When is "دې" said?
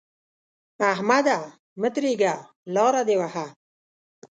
3.07-3.15